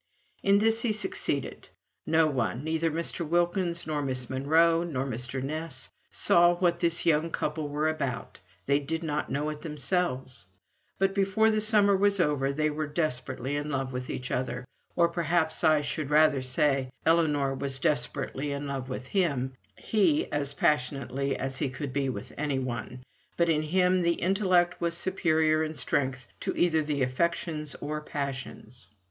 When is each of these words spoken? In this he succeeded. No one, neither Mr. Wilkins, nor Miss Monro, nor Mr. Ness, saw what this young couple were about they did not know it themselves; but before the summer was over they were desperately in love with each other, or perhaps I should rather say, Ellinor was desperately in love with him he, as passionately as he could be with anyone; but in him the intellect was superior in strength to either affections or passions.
In 0.41 0.57
this 0.57 0.81
he 0.81 0.93
succeeded. 0.93 1.69
No 2.07 2.25
one, 2.25 2.63
neither 2.63 2.89
Mr. 2.89 3.19
Wilkins, 3.23 3.85
nor 3.85 4.01
Miss 4.01 4.31
Monro, 4.31 4.81
nor 4.81 5.05
Mr. 5.05 5.43
Ness, 5.43 5.89
saw 6.09 6.55
what 6.55 6.79
this 6.79 7.05
young 7.05 7.29
couple 7.29 7.67
were 7.69 7.87
about 7.87 8.39
they 8.65 8.79
did 8.79 9.03
not 9.03 9.31
know 9.31 9.47
it 9.51 9.61
themselves; 9.61 10.47
but 10.97 11.13
before 11.13 11.51
the 11.51 11.61
summer 11.61 11.95
was 11.95 12.19
over 12.19 12.51
they 12.51 12.71
were 12.71 12.87
desperately 12.87 13.55
in 13.55 13.69
love 13.69 13.93
with 13.93 14.09
each 14.09 14.31
other, 14.31 14.65
or 14.95 15.07
perhaps 15.07 15.63
I 15.63 15.81
should 15.81 16.09
rather 16.09 16.41
say, 16.41 16.89
Ellinor 17.05 17.53
was 17.53 17.77
desperately 17.77 18.51
in 18.53 18.65
love 18.65 18.89
with 18.89 19.05
him 19.05 19.53
he, 19.75 20.31
as 20.31 20.55
passionately 20.55 21.37
as 21.37 21.57
he 21.57 21.69
could 21.69 21.93
be 21.93 22.09
with 22.09 22.33
anyone; 22.39 23.03
but 23.37 23.49
in 23.49 23.61
him 23.61 24.01
the 24.01 24.13
intellect 24.15 24.81
was 24.81 24.97
superior 24.97 25.63
in 25.63 25.75
strength 25.75 26.25
to 26.39 26.57
either 26.57 26.81
affections 27.03 27.75
or 27.81 28.01
passions. 28.01 28.89